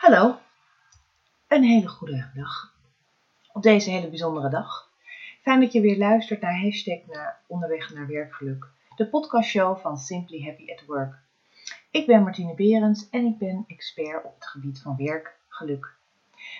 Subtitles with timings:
[0.00, 0.38] Hallo,
[1.48, 2.74] een hele goede dag.
[3.52, 4.90] Op deze hele bijzondere dag.
[5.42, 8.66] Fijn dat je weer luistert naar hashtag naar onderweg naar werkgeluk.
[8.96, 11.14] De podcastshow van Simply Happy at Work.
[11.90, 15.94] Ik ben Martine Berends en ik ben expert op het gebied van werkgeluk.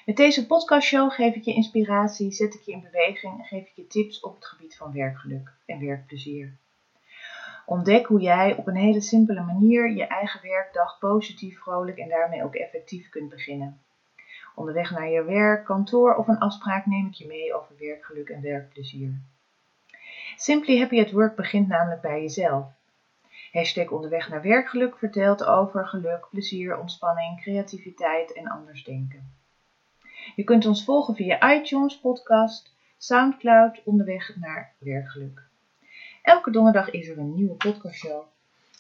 [0.07, 3.73] Met deze podcastshow geef ik je inspiratie, zet ik je in beweging en geef ik
[3.75, 6.57] je tips op het gebied van werkgeluk en werkplezier.
[7.71, 12.45] Ontdek hoe jij op een hele simpele manier je eigen werkdag positief, vrolijk en daarmee
[12.45, 13.81] ook effectief kunt beginnen.
[14.55, 18.43] Onderweg naar je werk, kantoor of een afspraak neem ik je mee over werkgeluk en
[18.43, 19.13] werkplezier.
[20.37, 22.67] Simply Happy at Work begint namelijk bij jezelf.
[23.53, 29.33] Hashtag onderweg naar werkgeluk vertelt over geluk, plezier, ontspanning, creativiteit en anders denken.
[30.35, 35.49] Je kunt ons volgen via iTunes, podcast, Soundcloud, onderweg naar werkgeluk.
[36.23, 38.23] Elke donderdag is er een nieuwe podcastshow.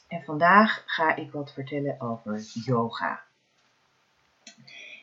[0.09, 3.23] En vandaag ga ik wat vertellen over yoga.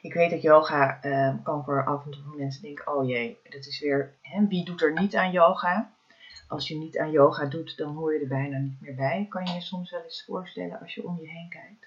[0.02, 3.66] Ik weet dat yoga uh, kan voor af en toe mensen denken: oh jee, dat
[3.66, 4.14] is weer.
[4.22, 5.92] Hè, wie doet er niet aan yoga?
[6.48, 9.26] Als je niet aan yoga doet, dan hoor je er bijna niet meer bij.
[9.30, 11.86] Kan je je soms wel eens voorstellen als je om je heen kijkt.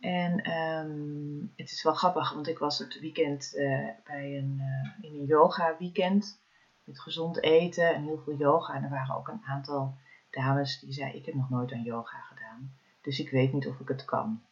[0.00, 5.10] En um, het is wel grappig, want ik was het weekend uh, bij een, uh,
[5.10, 6.38] in een yoga weekend
[6.84, 8.74] met gezond eten en heel veel yoga.
[8.74, 9.94] En er waren ook een aantal
[10.30, 13.80] dames die zeiden: Ik heb nog nooit aan yoga gedaan, dus ik weet niet of
[13.80, 14.42] ik het kan.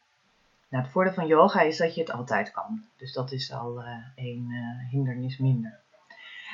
[0.69, 2.85] Nou, het voordeel van yoga is dat je het altijd kan.
[2.97, 5.79] Dus dat is al uh, een uh, hindernis minder.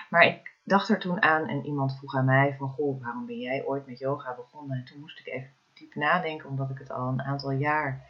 [0.10, 3.40] Maar ik dacht er toen aan en iemand vroeg aan mij van, goh, waarom ben
[3.40, 4.78] jij ooit met yoga begonnen?
[4.78, 8.06] En toen moest ik even diep nadenken, omdat ik het al een aantal jaar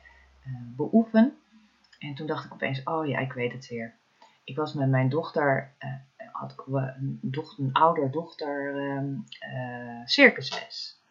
[0.47, 1.37] uh, beoefen.
[1.99, 3.93] En toen dacht ik opeens, oh ja, ik weet het weer.
[4.43, 5.71] Ik was met mijn dochter,
[6.39, 9.23] had ik een, dochter, dochter, um,
[10.05, 11.01] circusles.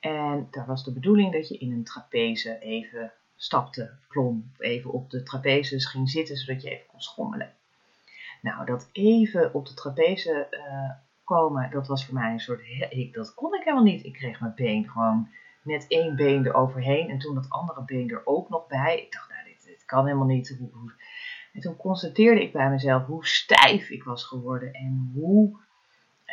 [0.00, 5.10] En daar was de bedoeling dat je in een trapeze even stapte, klom, even op
[5.10, 7.52] de trapezes ging zitten, zodat je even kon schommelen.
[8.40, 10.90] Nou, dat even op de trapeze uh,
[11.24, 14.04] komen, dat was voor mij een soort, ik, dat kon ik helemaal niet.
[14.04, 15.28] Ik kreeg mijn been gewoon
[15.62, 19.00] net één been eroverheen en toen dat andere been er ook nog bij.
[19.00, 20.58] Ik dacht, nou, dit, dit kan helemaal niet.
[21.52, 25.60] En toen constateerde ik bij mezelf hoe stijf ik was geworden en hoe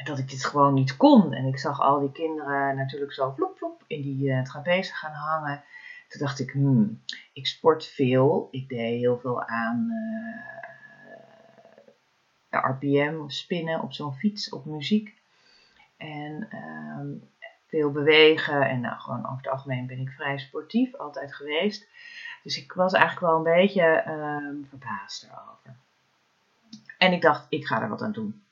[0.04, 1.34] dat ik dit gewoon niet kon.
[1.34, 5.12] En ik zag al die kinderen natuurlijk zo vloep vloep in die uh, trapeze gaan
[5.12, 5.64] hangen.
[6.08, 7.04] Toen dacht ik, hmm,
[7.34, 8.48] ik sport veel.
[8.52, 9.92] Ik deed heel veel aan
[12.50, 15.18] uh, RPM, spinnen op zo'n fiets, op muziek.
[15.98, 17.28] En uh,
[17.68, 18.70] veel bewegen.
[18.70, 21.88] En nou, gewoon over het algemeen ben ik vrij sportief, altijd geweest.
[22.44, 25.76] Dus ik was eigenlijk wel een beetje uh, verbaasd erover.
[26.98, 28.44] En ik dacht, ik ga er wat aan doen.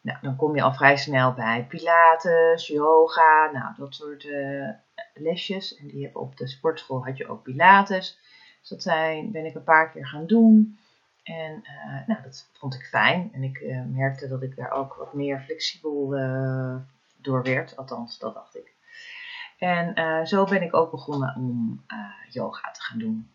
[0.00, 4.68] Nou, dan kom je al vrij snel bij Pilates, yoga, nou, dat soort uh,
[5.14, 5.76] lesjes.
[5.76, 8.18] En die op de sportschool had je ook Pilates.
[8.60, 10.78] Dus dat zijn, ben ik een paar keer gaan doen.
[11.22, 13.30] En uh, nou, dat vond ik fijn.
[13.32, 16.08] En ik uh, merkte dat ik daar ook wat meer flexibel
[17.16, 17.76] door werd.
[17.76, 18.75] Althans, dat dacht ik.
[19.58, 21.84] En zo ben ik ook begonnen om
[22.28, 23.30] yoga te gaan doen.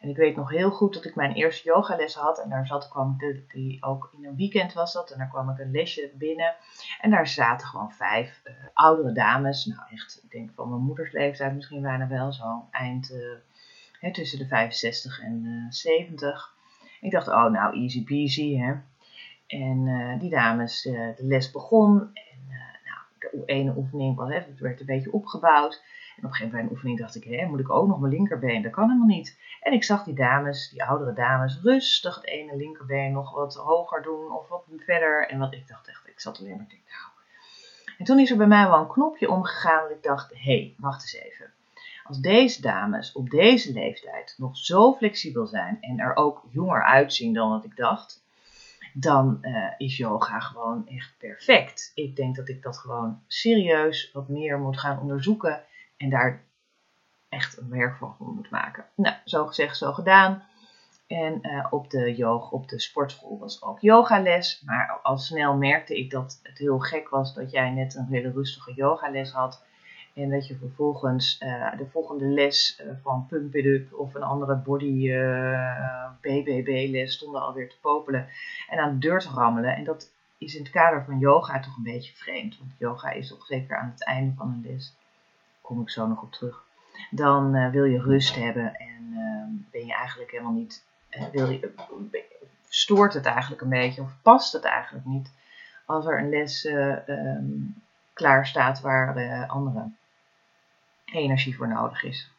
[0.00, 2.38] En ik weet nog heel goed dat ik mijn eerste yogales had.
[2.42, 5.10] En daar zat, kwam ik, die ook in een weekend was dat.
[5.10, 6.54] En daar kwam ik een lesje binnen.
[7.00, 9.64] En daar zaten gewoon vijf uh, oudere dames.
[9.64, 12.32] Nou echt, ik denk van mijn moeders leeftijd misschien bijna wel.
[12.32, 13.14] Zo eind
[14.00, 16.54] hè, tussen de 65 en uh, 70.
[17.00, 18.74] Ik dacht, oh nou, easy peasy hè.
[19.46, 22.00] En die dames, de les begon.
[22.00, 22.73] En
[23.32, 25.82] de ene oefening was, hè, het werd een beetje opgebouwd.
[26.16, 28.62] En op een gegeven moment oefening dacht ik, hé, moet ik ook nog mijn linkerbeen?
[28.62, 29.38] Dat kan helemaal niet.
[29.60, 34.02] En ik zag die dames, die oudere dames, rustig het ene linkerbeen nog wat hoger
[34.02, 35.28] doen of wat verder.
[35.28, 37.12] En wat ik dacht echt, ik zat alleen maar te nou.
[37.98, 40.74] En toen is er bij mij wel een knopje omgegaan dat ik dacht, hé, hey,
[40.78, 41.52] wacht eens even.
[42.04, 47.34] Als deze dames op deze leeftijd nog zo flexibel zijn en er ook jonger uitzien
[47.34, 48.23] dan wat ik dacht,
[48.94, 51.92] dan uh, is yoga gewoon echt perfect.
[51.94, 55.62] Ik denk dat ik dat gewoon serieus wat meer moet gaan onderzoeken
[55.96, 56.44] en daar
[57.28, 58.84] echt een werk van moet maken.
[58.96, 60.42] Nou, zo gezegd, zo gedaan.
[61.06, 64.62] En uh, op, de yoga, op de sportschool was ook yogales.
[64.64, 68.30] Maar al snel merkte ik dat het heel gek was dat jij net een hele
[68.30, 69.64] rustige yogales had.
[70.14, 74.22] En dat je vervolgens uh, de volgende les uh, van Pump It Up of een
[74.22, 75.10] andere body
[76.20, 78.28] BBB les stonden alweer te popelen.
[78.68, 79.76] En aan de deur te rammelen.
[79.76, 82.58] En dat is in het kader van yoga toch een beetje vreemd.
[82.58, 84.94] Want yoga is toch zeker aan het einde van een les
[85.64, 86.62] kom ik zo nog op terug.
[87.10, 91.50] Dan uh, wil je rust hebben en uh, ben je eigenlijk helemaal niet, uh, wil
[91.50, 91.72] je,
[92.68, 95.32] stoort het eigenlijk een beetje of past het eigenlijk niet
[95.84, 97.82] als er een les um,
[98.12, 99.90] klaar staat waar andere
[101.04, 102.32] energie voor nodig is.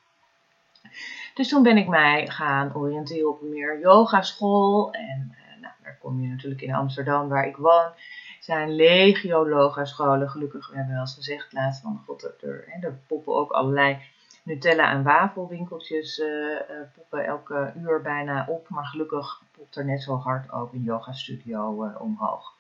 [1.34, 4.92] Dus toen ben ik mij gaan oriënteren op een meer yogaschool.
[4.92, 7.92] En uh, nou, daar kom je natuurlijk in Amsterdam, waar ik woon.
[8.40, 10.30] zijn legio yogascholen.
[10.30, 13.98] Gelukkig, we hebben wel eens gezegd laatst van god, er, er, er poppen ook allerlei
[14.44, 16.58] Nutella en wafelwinkeltjes uh,
[16.96, 18.70] poppen elke uur bijna op.
[18.70, 22.55] Maar gelukkig popt er net zo hard ook een yoga studio omhoog.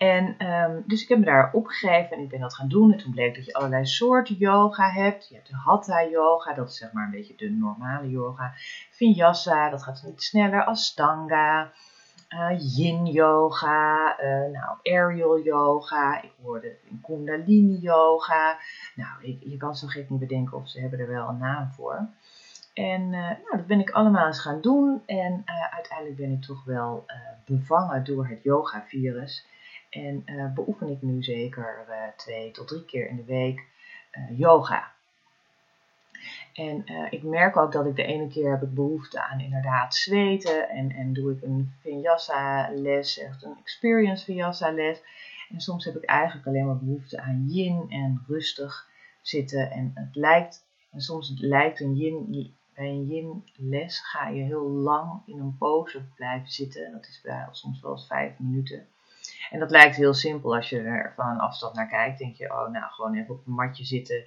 [0.00, 2.92] En um, dus ik heb me daar opgegeven en ik ben dat gaan doen.
[2.92, 5.28] En toen bleek dat je allerlei soorten yoga hebt.
[5.28, 8.52] Je hebt de Hatha yoga, dat is zeg maar een beetje de normale yoga.
[8.90, 10.64] Vinyasa, dat gaat iets sneller.
[10.64, 11.72] Astanga,
[12.28, 16.22] uh, Yin yoga, uh, nou, aerial yoga.
[16.22, 18.58] Ik hoorde Kundalini yoga.
[18.94, 22.08] Nou, je kan zo gek niet bedenken of ze hebben er wel een naam voor.
[22.74, 25.02] En uh, nou, dat ben ik allemaal eens gaan doen.
[25.06, 27.04] En uiteindelijk ben ik toch wel
[27.44, 29.48] bevangen door het yoga-virus.
[29.90, 33.64] En uh, beoefen ik nu zeker uh, twee tot drie keer in de week
[34.12, 34.92] uh, yoga.
[36.52, 40.68] En ik merk ook dat ik de ene keer heb ik behoefte aan inderdaad zweten.
[40.68, 45.02] En, en doe ik een vinyasa les, echt een experience vinyasa les.
[45.50, 48.88] En soms heb ik eigenlijk alleen maar behoefte aan yin en rustig
[49.20, 49.70] zitten.
[49.70, 54.68] En het lijkt, en soms lijkt een yin, bij een yin les ga je heel
[54.68, 56.86] lang in een pose blijven zitten.
[56.86, 58.86] En dat is bij, soms wel eens vijf minuten.
[59.50, 62.18] En dat lijkt heel simpel als je er van een afstand naar kijkt.
[62.18, 64.24] Denk je, oh nou, gewoon even op een matje zitten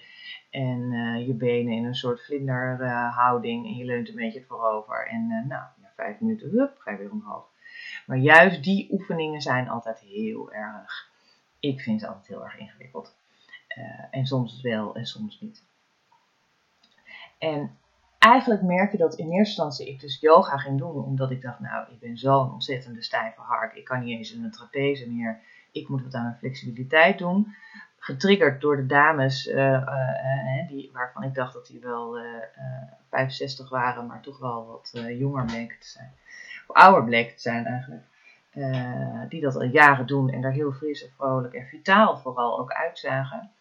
[0.49, 5.07] en uh, je benen in een soort vlinderhouding uh, en je leunt een beetje voorover.
[5.07, 7.51] En uh, nou, na vijf minuten, hup, ga je weer omhoog.
[8.05, 11.09] Maar juist die oefeningen zijn altijd heel erg,
[11.59, 13.15] ik vind ze altijd heel erg ingewikkeld.
[14.11, 15.63] en soms wel en soms niet.
[17.37, 17.77] En
[18.23, 21.91] eigenlijk merkte dat in eerste instantie ik dus yoga ging doen, omdat ik dacht, nou,
[21.91, 23.75] ik ben zo'n ontzettende stijve hart.
[23.75, 25.39] Ik kan niet eens in een trapeze meer.
[25.71, 27.55] Ik moet wat aan mijn flexibiliteit doen.
[27.97, 32.17] Getriggerd door de dames, uh, uh, die, waarvan ik dacht dat die wel
[33.09, 36.11] 65 waren, maar toch wel wat jonger bleken te zijn.
[36.67, 38.03] Of ouder bleken te zijn eigenlijk.
[39.29, 42.71] die dat al jaren doen en daar heel fris en vrolijk en vitaal vooral ook
[42.71, 43.51] uitzagen.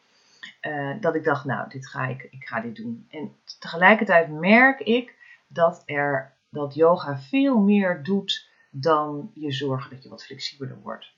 [0.63, 3.07] Uh, dat ik dacht, nou, dit ga ik, ik ga dit doen.
[3.11, 5.15] En tegelijkertijd merk ik
[5.47, 11.13] dat, er, dat yoga veel meer doet dan je zorgen dat je wat flexibeler wordt.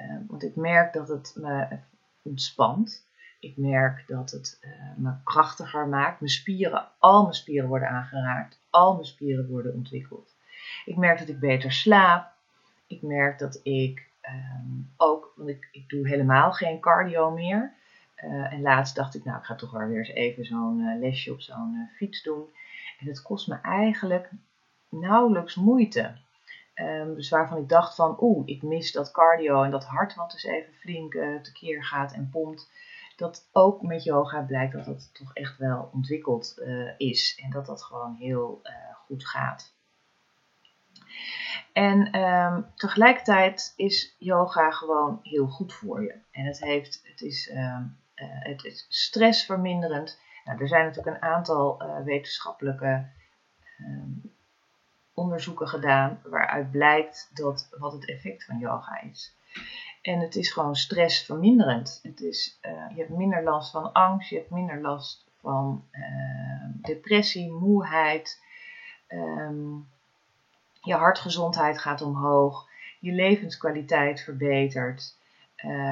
[0.00, 1.78] Uh, want ik merk dat het me
[2.22, 3.06] ontspant.
[3.40, 6.20] Ik merk dat het uh, me krachtiger maakt.
[6.20, 8.60] Mijn spieren, al mijn spieren worden aangeraakt.
[8.70, 10.34] Al mijn spieren worden ontwikkeld.
[10.84, 12.32] Ik merk dat ik beter slaap.
[12.86, 17.72] Ik merk dat ik um, ook, want ik, ik doe helemaal geen cardio meer.
[18.24, 21.00] Uh, en laatst dacht ik, nou, ik ga toch wel weer eens even zo'n uh,
[21.00, 22.44] lesje op zo'n uh, fiets doen.
[22.98, 24.30] En het kost me eigenlijk
[24.88, 26.16] nauwelijks moeite.
[26.74, 30.30] Um, dus waarvan ik dacht van, oeh, ik mis dat cardio en dat hart wat
[30.30, 32.70] dus even flink tekeer gaat en pompt.
[33.16, 36.62] Dat ook met yoga blijkt dat dat toch echt wel ontwikkeld
[36.96, 37.40] is.
[37.42, 38.62] En dat dat gewoon heel
[39.06, 39.74] goed gaat.
[41.72, 46.14] En um, tegelijkertijd is yoga gewoon heel goed voor je.
[46.30, 47.80] En het, heeft, het is uh,
[48.28, 50.20] het is stressverminderend.
[50.44, 53.06] Nou, er zijn natuurlijk een aantal uh, wetenschappelijke
[53.78, 54.32] um,
[55.14, 59.36] onderzoeken gedaan waaruit blijkt dat wat het effect van yoga is.
[60.02, 62.00] En het is gewoon stressverminderend.
[62.02, 65.84] Het is, uh, je hebt minder last van angst, je hebt minder last van
[66.80, 68.40] depressie, moeheid.
[69.08, 69.88] Um,
[70.80, 72.68] je hartgezondheid gaat omhoog,
[73.00, 75.16] je levenskwaliteit verbetert.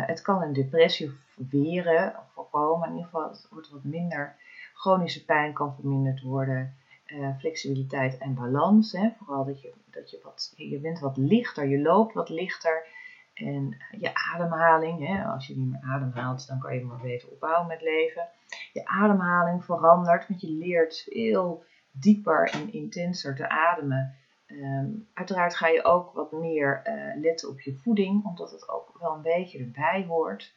[0.06, 2.14] Het kan een depressie weren
[2.52, 4.36] In ieder geval, het wat minder.
[4.74, 6.74] Chronische pijn kan verminderd worden.
[7.06, 8.92] Uh, flexibiliteit en balans.
[8.92, 9.10] Hè.
[9.18, 12.86] Vooral dat je, dat je wat, je bent wat lichter, je loopt wat lichter.
[13.34, 17.66] En je ademhaling, hè, als je niet meer ademhaalt, dan kan je maar beter opbouwen
[17.66, 18.28] met leven.
[18.72, 24.14] Je ademhaling verandert, want je leert veel dieper en intenser te ademen.
[24.46, 28.98] Um, uiteraard ga je ook wat meer uh, letten op je voeding, omdat het ook
[29.00, 30.54] wel een beetje erbij hoort.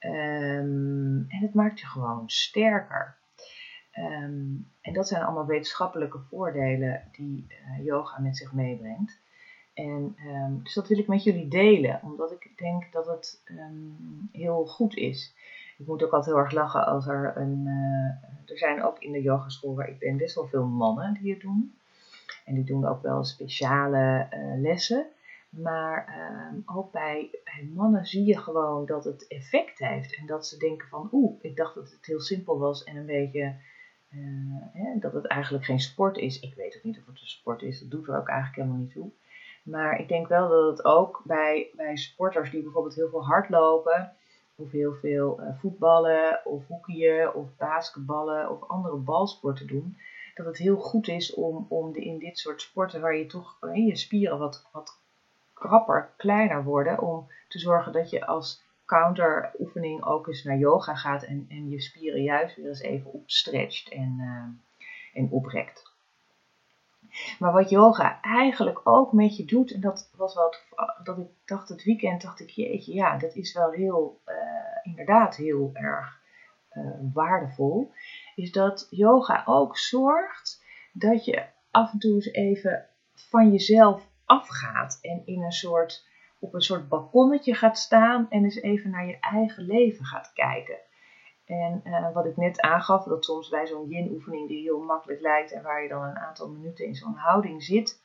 [0.00, 3.16] Um, en het maakt je gewoon sterker.
[3.98, 9.20] Um, en dat zijn allemaal wetenschappelijke voordelen die uh, yoga met zich meebrengt.
[9.74, 10.16] En
[10.62, 13.42] dus dat wil ik met jullie delen, omdat ik denk dat het
[14.32, 15.34] heel goed is.
[15.78, 17.66] Ik moet ook altijd heel erg lachen als er een.
[17.66, 21.32] Uh, er zijn ook in de yogaschool waar ik ben best wel veel mannen die
[21.32, 21.74] het doen.
[22.44, 25.06] En die doen ook wel speciale uh, lessen.
[25.48, 27.30] Maar uh, ook bij,
[27.74, 30.16] mannen zie je gewoon dat het effect heeft.
[30.16, 33.06] En dat ze denken van, oeh, ik dacht dat het heel simpel was en een
[33.06, 33.54] beetje,
[34.10, 36.40] uh, hè, dat het eigenlijk geen sport is.
[36.40, 38.82] Ik weet ook niet of het een sport is, dat doet er ook eigenlijk helemaal
[38.82, 39.10] niet toe.
[39.62, 44.12] Maar ik denk wel dat het ook bij, bij sporters die bijvoorbeeld heel veel hardlopen,
[44.56, 49.98] of heel veel uh, voetballen, of hockeyen, of basketballen, of andere balsporten doen,
[50.34, 53.56] dat het heel goed is om, om de, in dit soort sporten waar je toch
[53.60, 55.00] eh, je spieren wat, wat
[55.58, 61.22] krapper, kleiner worden, om te zorgen dat je als counteroefening ook eens naar yoga gaat
[61.22, 64.82] en, en je spieren juist weer eens even opstretcht en, uh,
[65.22, 65.92] en oprekt.
[67.38, 70.62] Maar wat yoga eigenlijk ook met je doet, en dat was wat
[71.02, 74.34] dat ik dacht het weekend, dacht ik, jeetje, ja, dat is wel heel, uh,
[74.82, 76.20] inderdaad heel erg
[76.72, 77.92] uh, waardevol,
[78.34, 84.98] is dat yoga ook zorgt dat je af en toe eens even van jezelf afgaat
[85.02, 86.06] en in een soort,
[86.38, 90.78] op een soort balkonnetje gaat staan en eens even naar je eigen leven gaat kijken.
[91.44, 95.52] En uh, wat ik net aangaf, dat soms bij zo'n yin-oefening die heel makkelijk lijkt
[95.52, 98.02] en waar je dan een aantal minuten in zo'n houding zit,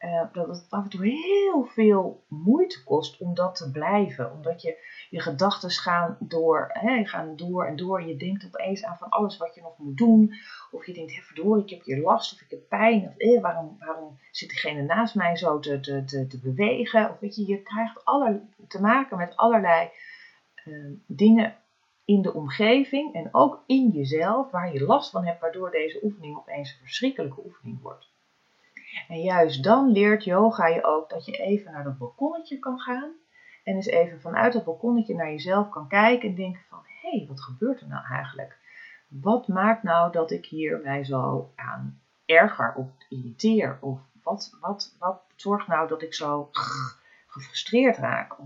[0.00, 4.32] uh, dat het af en toe heel veel moeite kost om dat te blijven.
[4.32, 4.76] Omdat je,
[5.10, 8.02] je gedachten gaan door, hè, gaan door en door.
[8.02, 10.34] Je denkt opeens aan van alles wat je nog moet doen.
[10.70, 13.08] Of je denkt, verdorie, ik heb hier last of ik heb pijn.
[13.08, 17.10] Of eh, waarom, waarom zit diegene naast mij zo te, te, te, bewegen?
[17.10, 19.88] Of weet je, je krijgt aller, te maken met allerlei
[20.64, 21.56] uh, dingen
[22.04, 26.36] in de omgeving en ook in jezelf waar je last van hebt, waardoor deze oefening
[26.36, 28.06] opeens een verschrikkelijke oefening wordt.
[29.08, 33.12] En juist dan leert yoga je ook dat je even naar dat balkonnetje kan gaan
[33.68, 37.26] en eens even vanuit dat balkonnetje naar jezelf kan kijken en denken van, hé, hey,
[37.28, 38.56] wat gebeurt er nou eigenlijk?
[39.08, 43.78] Wat maakt nou dat ik hier mij zo aan erger of irriteer?
[43.80, 46.50] Of wat, wat, wat zorgt nou dat ik zo
[47.26, 48.36] gefrustreerd raak?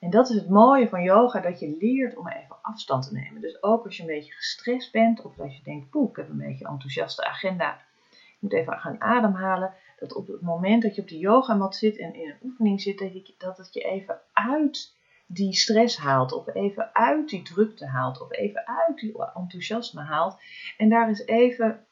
[0.00, 3.40] En dat is het mooie van yoga, dat je leert om even afstand te nemen.
[3.40, 6.28] Dus ook als je een beetje gestrest bent of als je denkt, poeh, ik heb
[6.28, 7.78] een beetje een enthousiaste agenda,
[8.10, 9.72] je moet even gaan ademhalen.
[9.98, 12.98] Dat op het moment dat je op de yogamat zit en in een oefening zit,
[12.98, 18.20] dat, dat het je even uit die stress haalt, of even uit die drukte haalt,
[18.20, 20.40] of even uit die enthousiasme haalt.
[20.76, 21.86] En daar eens even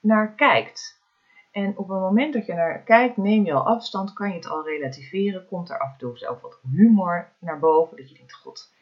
[0.00, 0.98] naar kijkt.
[1.50, 4.48] En op het moment dat je naar kijkt, neem je al afstand, kan je het
[4.48, 7.96] al relativeren, komt er af en toe zelf wat humor naar boven.
[7.96, 8.72] Dat je denkt, god,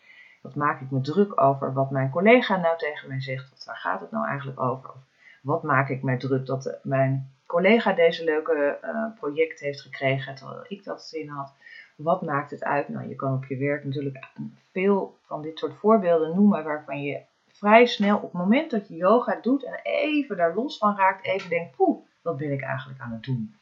[0.42, 3.50] wat maak ik me druk over wat mijn collega nou tegen mij zegt?
[3.50, 4.88] Wat, waar gaat het nou eigenlijk over?
[4.88, 5.06] Of
[5.42, 10.64] wat maak ik mij druk dat mijn collega deze leuke uh, project heeft gekregen terwijl
[10.69, 11.52] ik dat zin had?
[11.97, 12.88] Wat maakt het uit?
[12.88, 14.25] Nou, je kan op je werk natuurlijk
[14.73, 18.95] veel van dit soort voorbeelden noemen waarvan je vrij snel op het moment dat je
[18.95, 23.00] yoga doet en even daar los van raakt, even denkt, poeh, wat ben ik eigenlijk
[23.00, 23.55] aan het doen?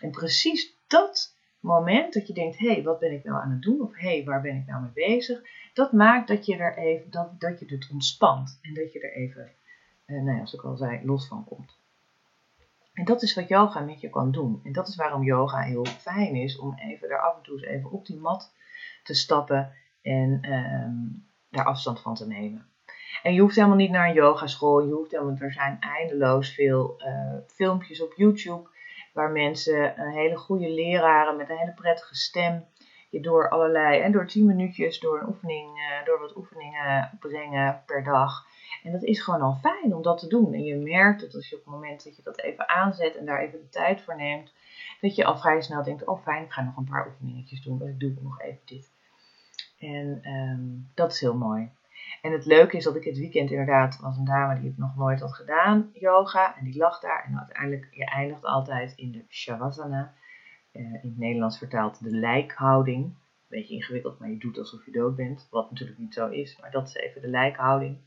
[0.00, 3.62] En precies dat moment dat je denkt, hé, hey, wat ben ik nou aan het
[3.62, 3.80] doen?
[3.80, 5.40] Of hé, hey, waar ben ik nou mee bezig?
[5.72, 9.12] Dat maakt dat je er even, dat, dat je het ontspant en dat je er
[9.12, 9.50] even,
[10.04, 11.80] eh, nou ja, zoals ik al zei, los van komt.
[12.92, 14.60] En dat is wat yoga met je kan doen.
[14.64, 17.66] En dat is waarom yoga heel fijn is, om even daar af en toe eens
[17.66, 18.52] even op die mat
[19.02, 19.72] te stappen
[20.02, 20.96] en ehm,
[21.50, 22.66] daar afstand van te nemen.
[23.22, 24.86] En je hoeft helemaal niet naar een yogaschool.
[24.86, 28.68] Je hoeft helemaal, er zijn eindeloos veel uh, filmpjes op YouTube
[29.12, 32.64] waar mensen een hele goede leraren met een hele prettige stem
[33.12, 37.82] je door allerlei en door 10 minuutjes door een oefening, uh, door wat oefeningen brengen
[37.86, 38.46] per dag.
[38.82, 40.52] En dat is gewoon al fijn om dat te doen.
[40.52, 43.26] En je merkt dat als je op het moment dat je dat even aanzet en
[43.26, 44.52] daar even de tijd voor neemt,
[45.00, 47.78] dat je al vrij snel denkt: oh fijn, ik ga nog een paar oefeningetjes doen,
[47.78, 48.90] dus ik doe nog even dit.
[49.78, 51.70] En um, dat is heel mooi.
[52.22, 54.96] En het leuke is dat ik het weekend inderdaad was een dame die het nog
[54.96, 56.56] nooit had gedaan, yoga.
[56.56, 57.24] En die lag daar.
[57.24, 60.14] En uiteindelijk, je eindigt altijd in de shavasana.
[60.72, 63.14] Uh, in het Nederlands vertaald de lijkhouding.
[63.48, 65.48] Beetje ingewikkeld, maar je doet alsof je dood bent.
[65.50, 67.98] Wat natuurlijk niet zo is, maar dat is even de lijkhouding.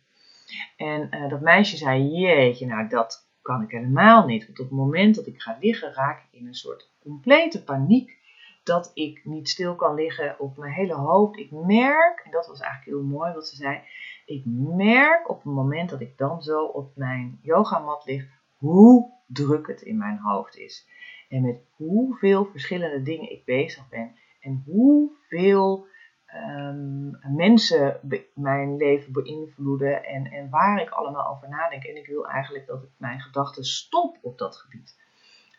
[0.77, 4.45] En uh, dat meisje zei, jeetje, nou dat kan ik helemaal niet.
[4.45, 8.17] Want op het moment dat ik ga liggen, raak ik in een soort complete paniek
[8.63, 11.37] dat ik niet stil kan liggen op mijn hele hoofd.
[11.37, 13.81] Ik merk, en dat was eigenlijk heel mooi wat ze zei,
[14.25, 14.43] ik
[14.75, 18.25] merk op het moment dat ik dan zo op mijn yogamat lig,
[18.55, 20.87] hoe druk het in mijn hoofd is.
[21.29, 24.15] En met hoeveel verschillende dingen ik bezig ben.
[24.39, 25.87] En hoeveel
[26.33, 27.99] um, mensen
[28.33, 31.83] mijn leven beïnvloeden en, en waar ik allemaal over nadenk.
[31.83, 34.95] En ik wil eigenlijk dat ik mijn gedachten stop op dat gebied.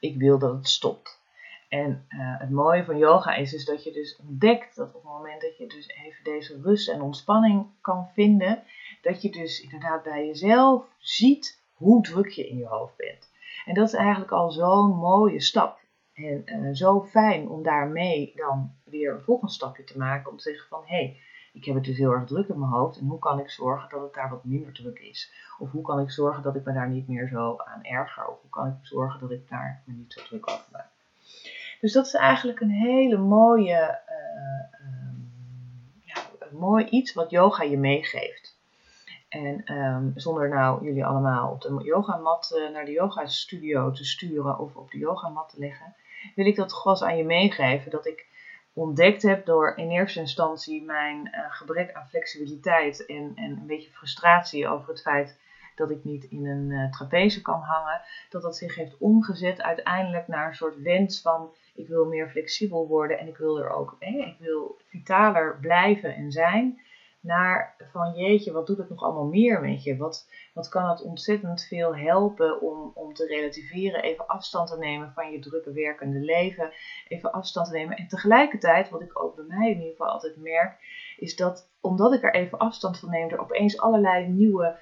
[0.01, 1.25] Ik wil dat het stopt.
[1.69, 5.13] En uh, het mooie van yoga is dus dat je dus ontdekt dat op het
[5.13, 8.63] moment dat je dus even deze rust en ontspanning kan vinden,
[9.03, 13.31] dat je dus inderdaad bij jezelf ziet hoe druk je in je hoofd bent.
[13.65, 15.79] En dat is eigenlijk al zo'n mooie stap.
[16.17, 20.31] En uh, zo fijn om daarmee dan weer een volgend stapje te maken.
[20.31, 21.21] Om te zeggen van, hé, hey,
[21.53, 22.99] ik heb het dus heel erg druk in mijn hoofd.
[22.99, 25.33] En hoe kan ik zorgen dat het daar wat minder druk is?
[25.59, 28.27] Of hoe kan ik zorgen dat ik me daar niet meer zo aan erger?
[28.27, 30.89] Of hoe kan ik zorgen dat ik daar me niet zo druk over maak?
[31.81, 35.19] Dus dat is eigenlijk een hele mooie, uh, uh,
[36.05, 38.57] ja, een mooi iets wat yoga je meegeeft.
[39.29, 44.05] En ehm, zonder nou jullie allemaal op de yogamat uh, naar de yoga studio te
[44.05, 45.95] sturen of op de yogamat te leggen,
[46.35, 47.91] wil ik dat gewoon aan je meegeven.
[47.91, 48.27] Dat ik
[48.73, 53.91] ontdekt heb door in eerste instantie mijn uh, gebrek aan flexibiliteit en, en een beetje
[53.91, 55.39] frustratie over het feit
[55.75, 60.29] dat ik niet in een uh, trapeze kan hangen, dat dat zich heeft omgezet uiteindelijk
[60.29, 63.97] naar een soort wens van ik wil meer flexibel worden en ik wil er ook,
[63.99, 66.81] hè, ik wil vitaler blijven en zijn
[67.27, 69.97] naar van jeetje, wat doet het nog allemaal meer met je?
[69.97, 75.13] Wat, wat kan het ontzettend veel helpen om, om te relativeren, even afstand te nemen
[75.13, 76.73] van je drukke werkende leven,
[77.09, 77.97] even afstand te nemen.
[77.97, 80.77] En tegelijkertijd, wat ik ook bij mij in ieder geval altijd merk,
[81.19, 84.79] is dat omdat ik er even afstand van neem, er opeens allerlei nieuwe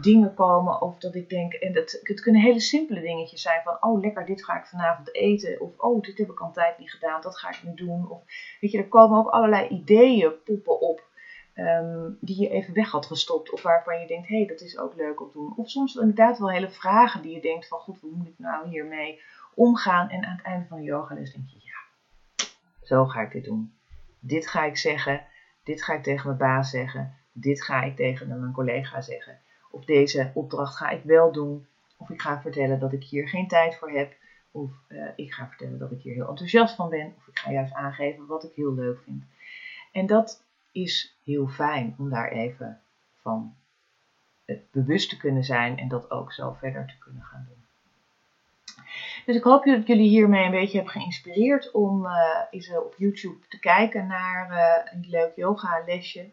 [0.00, 0.80] dingen komen.
[0.80, 4.26] Of dat ik denk, en dat, het kunnen hele simpele dingetjes zijn van, oh lekker,
[4.26, 5.60] dit ga ik vanavond eten.
[5.60, 8.10] Of, oh, dit heb ik al tijd niet gedaan, dat ga ik nu doen.
[8.10, 8.22] Of,
[8.60, 11.07] weet je, er komen ook allerlei ideeën poppen op
[11.58, 13.50] Ehm, die je even weg had gestopt.
[13.50, 15.56] Of waarvan je denkt, hé, hey, dat is ook leuk om te doen.
[15.56, 18.68] Of soms inderdaad wel hele vragen die je denkt van, goed, hoe moet ik nou
[18.68, 19.20] hiermee
[19.54, 20.08] omgaan?
[20.08, 22.46] En aan het einde van de yogales denk je, ja,
[22.82, 23.72] zo ga ik dit doen.
[24.20, 25.24] Dit ga ik zeggen.
[25.62, 27.14] Dit ga ik tegen mijn baas zeggen.
[27.32, 29.38] Dit ga ik tegen mijn collega zeggen.
[29.70, 31.66] Of deze opdracht ga ik wel doen.
[31.96, 34.14] Of ik ga vertellen dat ik hier geen tijd voor heb.
[34.50, 37.14] Of uh, ik ga vertellen dat ik hier heel enthousiast van ben.
[37.16, 39.24] Of ik ga juist aangeven wat ik heel leuk vind.
[39.92, 42.80] En dat is heel fijn om daar even
[43.20, 43.56] van
[44.70, 47.56] bewust te kunnen zijn en dat ook zo verder te kunnen gaan doen.
[49.26, 52.12] Dus ik hoop dat jullie hiermee een beetje hebben geïnspireerd om uh,
[52.50, 54.50] eens op YouTube te kijken naar
[54.92, 56.30] een leuk yoga lesje.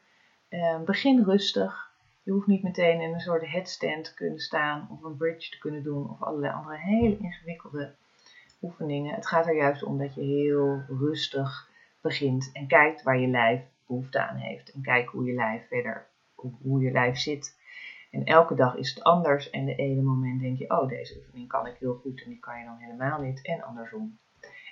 [0.86, 1.92] Begin rustig.
[2.24, 5.58] Je hoeft niet meteen in een soort headstand te kunnen staan of een bridge te
[5.58, 7.94] kunnen doen of allerlei andere hele ingewikkelde
[8.62, 9.16] oefeningen.
[9.16, 11.70] Het gaat er juist om dat je heel rustig
[12.02, 14.72] begint en kijkt waar je lijf behoefte aan heeft.
[14.72, 17.60] En kijk hoe je lijf verder, hoe, je lijf zit.
[18.12, 19.50] En elke dag is het anders.
[19.50, 22.40] En de ene moment denk je, oh, deze oefening kan ik heel goed en die
[22.40, 23.46] kan je dan helemaal niet.
[23.46, 24.18] En andersom.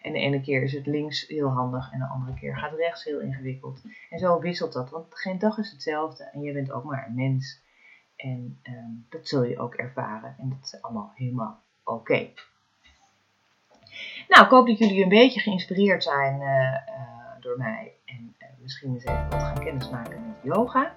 [0.01, 3.03] En de ene keer is het links heel handig en de andere keer gaat rechts
[3.03, 3.81] heel ingewikkeld.
[4.09, 7.15] En zo wisselt dat, want geen dag is hetzelfde en je bent ook maar een
[7.15, 7.61] mens.
[8.15, 12.29] En ehm, dat zul je ook ervaren en dat is allemaal helemaal oké.
[14.27, 17.93] Nou, ik hoop dat jullie een beetje geïnspireerd zijn uh, uh, door mij
[18.63, 20.91] misschien eens even wat gaan kennismaken met yoga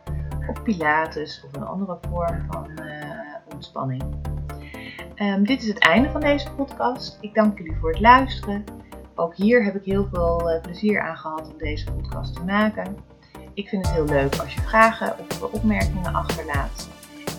[0.48, 4.02] of pilates of een andere vorm van uh, ontspanning.
[5.16, 7.18] Um, dit is het einde van deze podcast.
[7.20, 8.64] Ik dank jullie voor het luisteren.
[9.14, 12.96] Ook hier heb ik heel veel uh, plezier aan gehad om deze podcast te maken.
[13.55, 16.88] Ik vind het heel leuk als je vragen of opmerkingen achterlaat.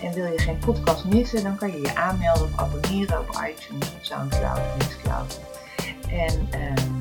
[0.01, 3.95] En wil je geen podcast missen, dan kan je je aanmelden of abonneren op iTunes
[4.01, 5.39] Soundcloud of Mixcloud.
[6.09, 6.99] En um,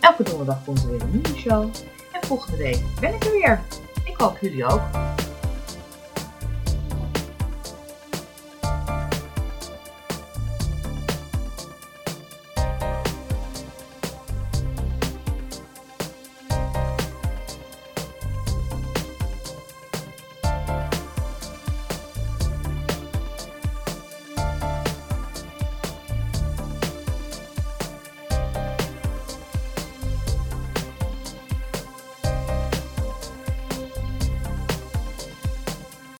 [0.00, 1.70] elke donderdag komt er weer een nieuwe show
[2.28, 3.60] volgende week ben ik er weer.
[4.04, 5.07] Ik hoop jullie ook.